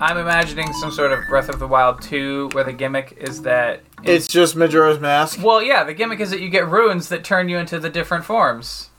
I'm 0.00 0.18
imagining 0.18 0.72
some 0.74 0.90
sort 0.90 1.12
of 1.12 1.26
Breath 1.28 1.48
of 1.48 1.58
the 1.58 1.66
Wild 1.66 2.02
2 2.02 2.50
where 2.52 2.64
the 2.64 2.72
gimmick 2.72 3.16
is 3.18 3.42
that. 3.42 3.80
It's 4.04 4.28
just 4.28 4.54
Majora's 4.54 5.00
Mask. 5.00 5.40
Well, 5.42 5.62
yeah, 5.62 5.84
the 5.84 5.94
gimmick 5.94 6.20
is 6.20 6.30
that 6.30 6.40
you 6.40 6.50
get 6.50 6.68
runes 6.68 7.08
that 7.08 7.24
turn 7.24 7.48
you 7.48 7.56
into 7.56 7.78
the 7.78 7.88
different 7.88 8.24
forms. 8.24 8.90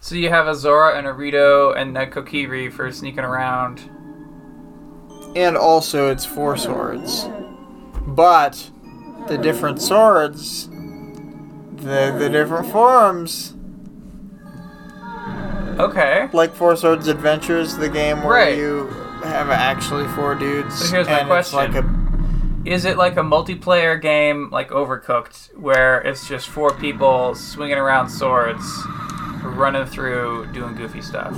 So 0.00 0.14
you 0.14 0.28
have 0.28 0.46
a 0.46 0.54
Zora 0.54 0.96
and 0.96 1.06
a 1.06 1.12
Rito 1.12 1.72
and 1.72 1.96
a 1.98 2.06
Kokiri 2.06 2.72
for 2.72 2.90
sneaking 2.92 3.24
around. 3.24 3.90
And 5.36 5.56
also, 5.56 6.08
it's 6.10 6.24
four 6.24 6.56
swords. 6.56 7.26
But 8.06 8.70
the 9.28 9.36
different 9.38 9.82
swords, 9.82 10.68
the 10.68 12.14
the 12.18 12.28
different 12.30 12.70
forms, 12.72 13.54
Okay. 15.78 16.28
like 16.32 16.54
Four 16.54 16.76
Swords 16.76 17.06
Adventures, 17.08 17.76
the 17.76 17.88
game 17.88 18.22
where 18.22 18.34
Right. 18.46 18.56
you 18.58 18.88
have 19.22 19.50
actually 19.50 20.06
four 20.08 20.34
dudes. 20.34 20.74
So 20.78 20.94
here's 20.96 21.08
my 21.08 21.24
question: 21.24 21.56
like 21.58 21.74
a 21.74 21.84
Is 22.64 22.84
it 22.84 22.96
like 22.96 23.16
a 23.16 23.22
multiplayer 23.22 24.00
game 24.00 24.50
like 24.50 24.70
Overcooked 24.70 25.56
where 25.58 26.00
it's 26.02 26.26
just 26.28 26.48
four 26.48 26.74
people 26.76 27.34
swinging 27.34 27.78
around 27.78 28.08
swords, 28.08 28.64
running 29.42 29.86
through, 29.86 30.46
doing 30.52 30.74
goofy 30.74 31.02
stuff? 31.02 31.36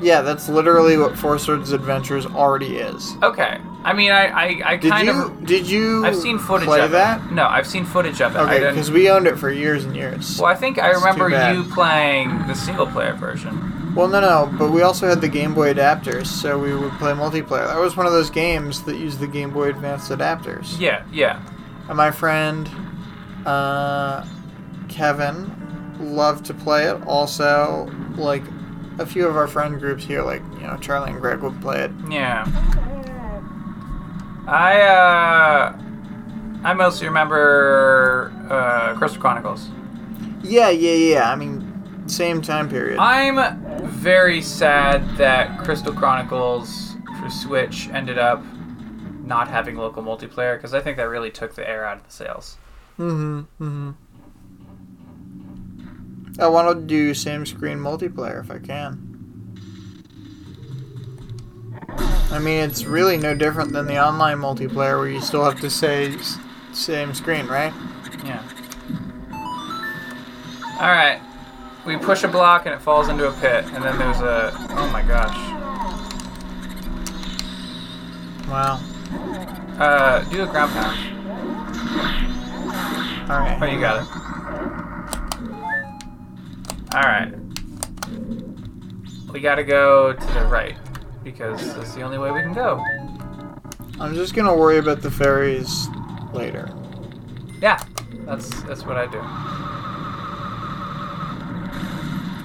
yeah, 0.00 0.22
that's 0.22 0.48
literally 0.48 0.96
what 0.96 1.16
Four 1.18 1.38
Swords 1.38 1.72
Adventures 1.72 2.24
already 2.26 2.76
is. 2.76 3.14
Okay. 3.22 3.58
I 3.84 3.92
mean, 3.92 4.12
I, 4.12 4.26
I, 4.26 4.60
I 4.64 4.76
Did 4.76 4.90
kind 4.92 5.06
you 5.08 5.22
of. 5.24 5.46
did 5.46 5.68
you 5.68 6.04
I've 6.06 6.16
seen 6.16 6.38
footage 6.38 6.66
play 6.68 6.80
of 6.80 6.90
that? 6.92 7.20
it. 7.20 7.32
No, 7.32 7.46
I've 7.46 7.66
seen 7.66 7.84
footage 7.84 8.20
of 8.20 8.34
it. 8.34 8.38
I 8.38 8.56
Okay, 8.56 8.70
because 8.70 8.90
we 8.90 9.10
owned 9.10 9.26
it 9.26 9.36
for 9.38 9.50
years 9.50 9.84
and 9.84 9.96
years. 9.96 10.38
Well, 10.38 10.50
I 10.50 10.54
think 10.54 10.78
I 10.78 10.90
remember 10.90 11.28
you 11.52 11.64
playing 11.74 12.46
the 12.46 12.54
single 12.54 12.86
player 12.86 13.14
version. 13.14 13.56
Well, 13.98 14.06
no, 14.06 14.20
no, 14.20 14.56
but 14.56 14.70
we 14.70 14.82
also 14.82 15.08
had 15.08 15.20
the 15.20 15.26
Game 15.28 15.54
Boy 15.54 15.74
adapters, 15.74 16.26
so 16.28 16.56
we 16.56 16.72
would 16.72 16.92
play 16.98 17.10
multiplayer. 17.10 17.66
That 17.66 17.80
was 17.80 17.96
one 17.96 18.06
of 18.06 18.12
those 18.12 18.30
games 18.30 18.84
that 18.84 18.96
used 18.96 19.18
the 19.18 19.26
Game 19.26 19.50
Boy 19.50 19.70
Advance 19.70 20.10
adapters. 20.10 20.78
Yeah, 20.78 21.04
yeah. 21.12 21.42
And 21.88 21.96
my 21.96 22.12
friend 22.12 22.70
uh, 23.44 24.24
Kevin 24.88 25.52
loved 25.98 26.44
to 26.44 26.54
play 26.54 26.84
it. 26.84 27.02
Also, 27.08 27.90
like 28.14 28.44
a 29.00 29.04
few 29.04 29.26
of 29.26 29.36
our 29.36 29.48
friend 29.48 29.80
groups 29.80 30.04
here, 30.04 30.22
like 30.22 30.42
you 30.60 30.68
know 30.68 30.76
Charlie 30.76 31.10
and 31.10 31.20
Greg 31.20 31.40
would 31.40 31.60
play 31.60 31.80
it. 31.80 31.90
Yeah. 32.08 32.44
I 34.46 34.80
uh 34.80 35.76
I 36.62 36.72
mostly 36.72 37.08
remember 37.08 38.32
uh 38.48 38.94
Crystal 38.94 39.20
Chronicles. 39.20 39.70
Yeah, 40.44 40.70
yeah, 40.70 40.92
yeah. 40.92 41.32
I 41.32 41.34
mean, 41.34 42.06
same 42.06 42.40
time 42.40 42.68
period. 42.68 43.00
I'm 43.00 43.66
very 43.98 44.40
sad 44.40 45.16
that 45.16 45.58
Crystal 45.58 45.92
Chronicles 45.92 46.96
for 47.20 47.28
Switch 47.28 47.88
ended 47.88 48.16
up 48.16 48.42
not 49.24 49.48
having 49.48 49.76
local 49.76 50.02
multiplayer 50.02 50.56
because 50.56 50.72
I 50.72 50.80
think 50.80 50.96
that 50.96 51.08
really 51.08 51.30
took 51.30 51.54
the 51.56 51.68
air 51.68 51.84
out 51.84 51.98
of 51.98 52.04
the 52.04 52.12
sales. 52.12 52.56
mm-hmm. 52.96 53.40
Mm-hmm. 53.62 53.90
I 56.40 56.46
want 56.46 56.78
to 56.78 56.86
do 56.86 57.12
same 57.14 57.44
screen 57.44 57.78
multiplayer 57.78 58.40
if 58.40 58.50
I 58.52 58.58
can. 58.58 59.04
I 62.30 62.38
mean, 62.38 62.62
it's 62.62 62.84
really 62.84 63.16
no 63.16 63.34
different 63.34 63.72
than 63.72 63.86
the 63.86 63.98
online 63.98 64.38
multiplayer 64.38 65.00
where 65.00 65.08
you 65.08 65.20
still 65.20 65.42
have 65.44 65.60
to 65.60 65.70
say 65.70 66.14
same 66.72 67.12
screen, 67.14 67.46
right? 67.46 67.72
Yeah. 68.24 68.42
All 70.80 70.92
right. 70.92 71.20
We 71.88 71.96
push 71.96 72.22
a 72.22 72.28
block 72.28 72.66
and 72.66 72.74
it 72.74 72.82
falls 72.82 73.08
into 73.08 73.26
a 73.26 73.32
pit, 73.40 73.64
and 73.72 73.82
then 73.82 73.98
there's 73.98 74.20
a. 74.20 74.52
Oh 74.72 74.90
my 74.92 75.02
gosh. 75.02 75.34
Wow. 78.46 78.78
Uh, 79.78 80.22
do 80.24 80.42
a 80.42 80.46
ground 80.46 80.72
pound. 80.72 80.98
All 83.30 83.40
right. 83.40 83.58
Oh, 83.60 83.66
you 83.66 83.80
got 83.80 84.02
it. 84.02 84.08
All 86.94 87.02
right. 87.02 87.32
We 89.32 89.40
gotta 89.40 89.64
go 89.64 90.12
to 90.12 90.26
the 90.34 90.44
right 90.44 90.76
because 91.24 91.74
that's 91.74 91.94
the 91.94 92.02
only 92.02 92.18
way 92.18 92.30
we 92.30 92.40
can 92.40 92.52
go. 92.52 92.84
I'm 93.98 94.14
just 94.14 94.34
gonna 94.34 94.54
worry 94.54 94.76
about 94.76 95.00
the 95.00 95.10
fairies 95.10 95.88
later. 96.34 96.70
Yeah, 97.62 97.82
that's 98.26 98.62
that's 98.64 98.84
what 98.84 98.96
I 98.96 99.06
do. 99.06 99.20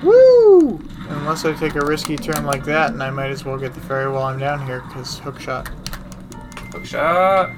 Woo! 0.04 0.82
Unless 1.10 1.46
I 1.46 1.54
take 1.54 1.76
a 1.76 1.86
risky 1.86 2.18
turn 2.18 2.46
like 2.46 2.66
that, 2.66 2.92
and 2.92 3.02
I 3.02 3.10
might 3.10 3.32
as 3.32 3.46
well 3.46 3.58
get 3.58 3.74
the 3.74 3.80
fairy 3.82 4.12
while 4.12 4.24
I'm 4.24 4.38
down 4.38 4.66
here, 4.66 4.82
because 4.82 5.20
hook 5.20 5.40
shot. 5.40 5.68
Hook 6.74 6.86
shot. 6.86 7.52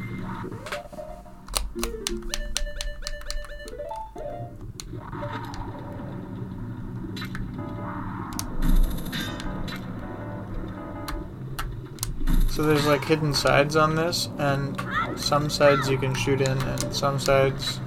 So 12.49 12.63
there's 12.63 12.85
like 12.85 13.03
hidden 13.03 13.33
sides 13.33 13.75
on 13.75 13.95
this, 13.95 14.29
and 14.37 14.79
some 15.19 15.49
sides 15.49 15.89
you 15.89 15.97
can 15.97 16.13
shoot 16.13 16.41
in, 16.41 16.57
and 16.61 16.95
some 16.95 17.19
sides 17.19 17.79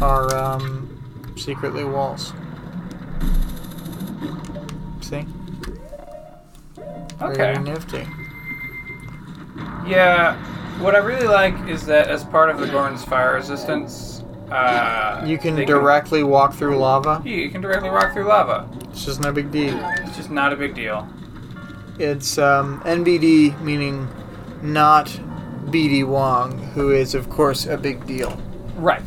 are 0.00 0.32
um, 0.34 1.34
secretly 1.36 1.82
walls. 1.84 2.32
Okay. 7.20 7.36
Very 7.36 7.58
nifty. 7.58 8.06
Yeah, 9.86 10.36
what 10.80 10.94
I 10.94 10.98
really 10.98 11.26
like 11.26 11.54
is 11.68 11.84
that 11.86 12.08
as 12.08 12.24
part 12.24 12.50
of 12.50 12.58
the 12.58 12.66
Goron's 12.66 13.04
fire 13.04 13.34
resistance, 13.34 14.22
uh, 14.50 15.22
You 15.24 15.38
can 15.38 15.54
directly 15.54 16.22
walk 16.22 16.52
through 16.52 16.76
lava. 16.76 17.22
Yeah, 17.24 17.36
you 17.36 17.50
can 17.50 17.62
directly 17.62 17.88
walk 17.88 18.12
through 18.12 18.24
lava. 18.24 18.68
It's 18.90 19.04
just 19.04 19.20
no 19.20 19.32
big 19.32 19.50
deal. 19.50 19.78
It's 20.00 20.16
just 20.16 20.30
not 20.30 20.52
a 20.52 20.56
big 20.56 20.74
deal. 20.74 21.08
It's 21.98 22.36
um, 22.36 22.80
NBD, 22.84 23.60
meaning 23.62 24.08
not 24.60 25.06
BD 25.66 26.06
Wong, 26.06 26.58
who 26.74 26.90
is, 26.90 27.14
of 27.14 27.30
course, 27.30 27.64
a 27.64 27.78
big 27.78 28.06
deal. 28.06 28.38
Right. 28.76 29.02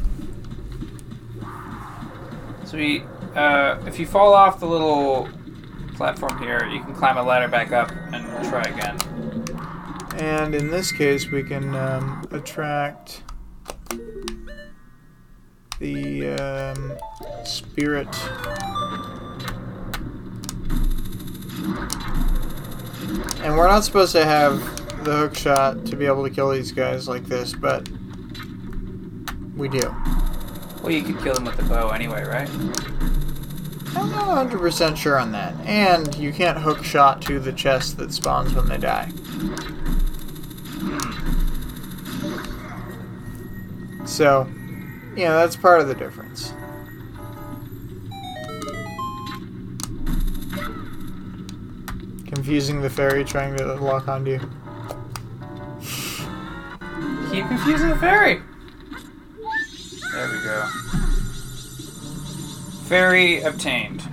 So 2.63 2.77
we, 2.77 3.03
uh, 3.35 3.77
if 3.85 3.99
you 3.99 4.07
fall 4.07 4.33
off 4.33 4.59
the 4.59 4.65
little 4.65 5.29
platform 5.95 6.37
here, 6.39 6.65
you 6.67 6.83
can 6.83 6.93
climb 6.93 7.17
a 7.17 7.23
ladder 7.23 7.47
back 7.47 7.71
up 7.71 7.91
and 8.13 8.25
try 8.49 8.61
again. 8.63 8.97
And 10.15 10.55
in 10.55 10.69
this 10.69 10.91
case, 10.91 11.29
we 11.29 11.43
can 11.43 11.75
um, 11.75 12.27
attract 12.31 13.23
the 15.79 16.29
um, 16.29 16.97
spirit. 17.45 18.07
And 23.43 23.57
we're 23.57 23.67
not 23.67 23.83
supposed 23.83 24.13
to 24.13 24.23
have 24.23 24.59
the 25.03 25.17
hook 25.17 25.35
shot 25.35 25.85
to 25.85 25.95
be 25.95 26.05
able 26.05 26.23
to 26.23 26.29
kill 26.29 26.49
these 26.49 26.71
guys 26.71 27.07
like 27.07 27.25
this, 27.25 27.53
but 27.53 27.87
we 29.55 29.69
do. 29.69 29.93
Well, 30.81 30.91
you 30.91 31.03
could 31.03 31.19
kill 31.19 31.33
them 31.33 31.45
with 31.45 31.57
the 31.57 31.63
bow 31.63 31.89
anyway, 31.89 32.23
right? 32.23 32.49
I'm 33.95 34.11
not 34.11 34.49
100% 34.49 34.97
sure 34.97 35.17
on 35.17 35.31
that. 35.31 35.53
And 35.65 36.13
you 36.15 36.33
can't 36.33 36.57
hook 36.57 36.83
shot 36.83 37.21
to 37.23 37.39
the 37.39 37.53
chest 37.53 37.97
that 37.97 38.13
spawns 38.13 38.53
when 38.53 38.67
they 38.67 38.77
die. 38.77 39.05
Hmm. 40.79 41.35
So, 44.05 44.47
yeah, 45.15 45.33
that's 45.33 45.55
part 45.55 45.79
of 45.81 45.87
the 45.87 45.95
difference. 45.95 46.53
Confusing 52.27 52.81
the 52.81 52.89
fairy 52.89 53.23
trying 53.23 53.55
to 53.57 53.75
lock 53.75 54.07
onto 54.07 54.31
you. 54.31 54.39
Keep 57.31 57.47
confusing 57.47 57.89
the 57.89 57.97
fairy. 57.97 58.41
There 60.11 60.29
we 60.31 60.43
go. 60.43 61.04
Fairy 62.87 63.41
obtained. 63.41 64.03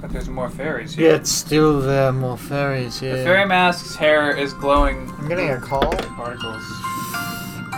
But 0.00 0.10
there's 0.12 0.30
more 0.30 0.48
fairies 0.48 0.94
here. 0.94 1.10
Yet 1.12 1.26
still 1.26 1.80
there 1.80 2.08
are 2.08 2.12
more 2.12 2.38
fairies 2.38 2.98
here. 3.00 3.18
The 3.18 3.24
fairy 3.24 3.44
mask's 3.46 3.96
hair 3.96 4.34
is 4.34 4.54
glowing 4.54 5.10
I'm 5.18 5.28
getting 5.28 5.50
a 5.50 5.60
call. 5.60 5.92
particles. 5.92 6.62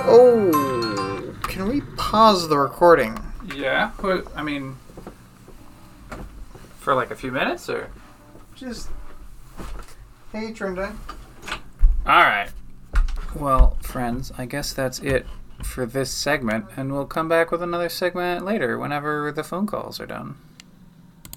Oh, 0.05 1.35
can 1.43 1.69
we 1.69 1.81
pause 1.97 2.49
the 2.49 2.59
recording? 2.59 3.19
Yeah, 3.55 3.91
what- 4.01 4.27
I 4.37 4.43
mean, 4.43 4.77
for 6.79 6.95
like 6.95 7.11
a 7.11 7.17
few 7.17 7.33
minutes, 7.33 7.69
or 7.69 7.89
Just. 8.55 8.89
Hey, 10.31 10.53
Trinda. 10.53 10.95
all 12.07 12.21
right. 12.23 12.51
Well, 13.35 13.77
friends, 13.83 14.31
I 14.39 14.47
guess 14.47 14.73
that's 14.73 15.01
it 15.01 15.27
for 15.65 15.87
this 15.87 16.11
segment, 16.11 16.67
and 16.77 16.93
we'll 16.93 17.07
come 17.07 17.29
back 17.29 17.51
with 17.51 17.63
another 17.63 17.89
segment 17.89 18.45
later 18.45 18.79
whenever 18.79 19.33
the 19.33 19.45
phone 19.45 19.67
calls 19.67 20.01
are 20.01 20.07
done. 20.07 20.37